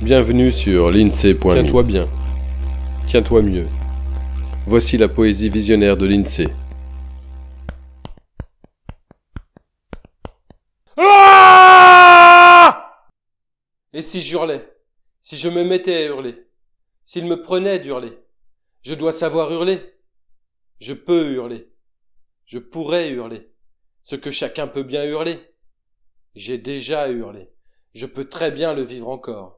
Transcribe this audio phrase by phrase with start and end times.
[0.00, 1.54] Bienvenue sur l'INSEE.me.
[1.54, 2.08] Tiens-toi bien.
[3.08, 3.66] Tiens-toi mieux.
[4.64, 6.46] Voici la poésie visionnaire de l'INSEE.
[13.92, 14.72] Et si j'hurlais
[15.20, 16.46] Si je me mettais à hurler
[17.04, 18.12] S'il me prenait d'hurler
[18.82, 19.80] Je dois savoir hurler
[20.78, 21.72] Je peux hurler.
[22.46, 23.50] Je pourrais hurler.
[24.04, 25.40] Ce que chacun peut bien hurler.
[26.36, 27.50] J'ai déjà hurlé.
[27.94, 29.57] Je peux très bien le vivre encore.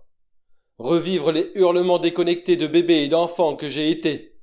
[0.80, 4.40] Revivre les hurlements déconnectés de bébés et d'enfants que j'ai été.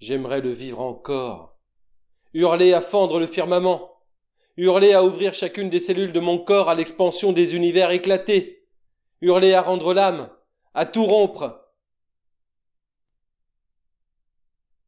[0.00, 1.60] J'aimerais le vivre encore.
[2.34, 3.92] Hurler à fendre le firmament.
[4.56, 8.64] Hurler à ouvrir chacune des cellules de mon corps à l'expansion des univers éclatés
[9.20, 10.28] hurler à rendre l'âme,
[10.74, 11.70] à tout rompre.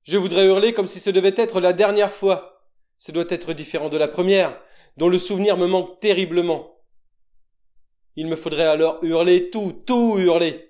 [0.02, 2.64] Je voudrais hurler comme si ce devait être la dernière fois.
[2.98, 4.60] Ce doit être différent de la première,
[4.96, 6.82] dont le souvenir me manque terriblement.
[8.16, 10.67] Il me faudrait alors hurler tout, tout hurler.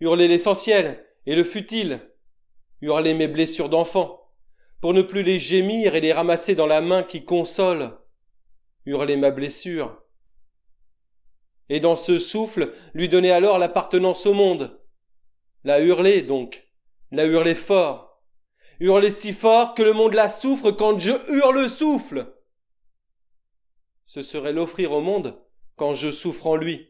[0.00, 2.00] Hurler l'essentiel et le futile.
[2.80, 4.32] Hurler mes blessures d'enfant,
[4.80, 7.98] pour ne plus les gémir et les ramasser dans la main qui console.
[8.86, 10.00] Hurler ma blessure,
[11.70, 14.78] et dans ce souffle lui donner alors l'appartenance au monde.
[15.62, 16.68] La hurler donc,
[17.12, 18.22] la hurler fort,
[18.80, 22.34] hurler si fort que le monde la souffre quand je hurle souffle.
[24.04, 25.40] Ce serait l'offrir au monde
[25.76, 26.89] quand je souffre en lui.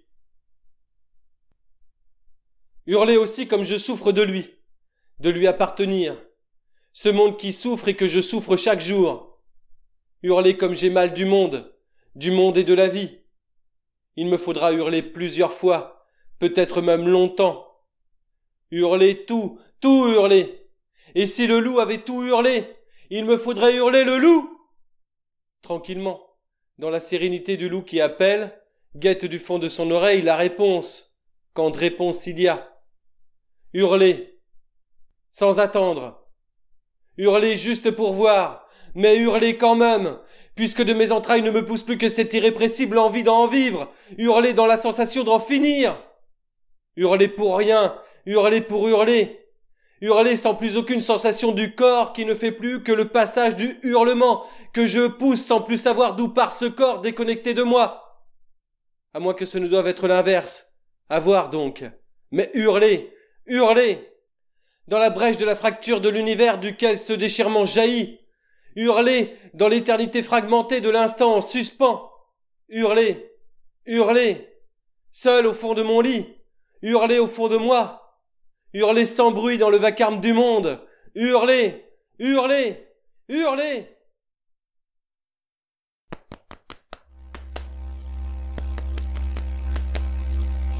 [2.91, 4.51] Hurler aussi comme je souffre de lui,
[5.21, 6.21] de lui appartenir,
[6.93, 9.41] ce monde qui souffre et que je souffre chaque jour.
[10.23, 11.73] Hurler comme j'ai mal du monde,
[12.15, 13.21] du monde et de la vie
[14.17, 16.05] il me faudra hurler plusieurs fois,
[16.39, 17.67] peut-être même longtemps.
[18.71, 20.69] Hurler tout, tout hurler.
[21.15, 22.65] Et si le loup avait tout hurlé,
[23.09, 24.61] il me faudrait hurler le loup.
[25.63, 26.21] Tranquillement,
[26.77, 28.61] dans la sérénité du loup qui appelle,
[28.95, 31.17] guette du fond de son oreille la réponse,
[31.55, 32.70] quand de réponse il y a.
[33.73, 34.41] Hurler,
[35.31, 36.27] sans attendre.
[37.17, 40.19] Hurler juste pour voir, mais hurler quand même,
[40.57, 44.53] puisque de mes entrailles ne me pousse plus que cette irrépressible envie d'en vivre, hurler
[44.53, 46.03] dans la sensation d'en finir.
[46.97, 47.97] Hurler pour rien,
[48.27, 49.37] hurler pour hurler.
[50.01, 53.79] Hurler sans plus aucune sensation du corps qui ne fait plus que le passage du
[53.83, 58.25] hurlement, que je pousse sans plus savoir d'où part ce corps déconnecté de moi.
[59.13, 60.67] À moins que ce ne doive être l'inverse.
[61.09, 61.85] À voir donc.
[62.31, 63.13] Mais hurler,
[63.51, 63.99] hurler.
[64.89, 68.19] Dans la brèche de la fracture de l'univers duquel ce déchirement jaillit,
[68.77, 72.11] hurler dans l'éternité fragmentée de l'instant en suspens,
[72.69, 73.31] hurler,
[73.87, 74.49] hurler,
[75.13, 76.27] seul au fond de mon lit,
[76.83, 78.19] hurler au fond de moi,
[78.73, 80.81] hurler sans bruit dans le vacarme du monde,
[81.15, 81.85] hurler,
[82.19, 82.87] hurler,
[83.29, 83.87] hurler.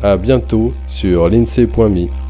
[0.03, 2.30] À bientôt sur l'INSEE.me.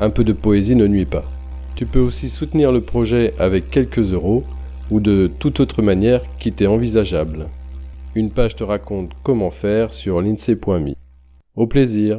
[0.00, 1.24] un peu de poésie ne nuit pas.
[1.74, 4.44] Tu peux aussi soutenir le projet avec quelques euros
[4.90, 7.46] ou de toute autre manière qui t'est envisageable.
[8.14, 10.94] Une page te raconte comment faire sur l'INSEE.me.
[11.56, 11.98] Au plaisir